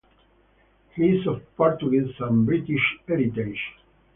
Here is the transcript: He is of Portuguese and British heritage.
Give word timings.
He 0.95 1.09
is 1.19 1.27
of 1.27 1.43
Portuguese 1.55 2.15
and 2.21 2.43
British 2.43 2.97
heritage. 3.07 3.75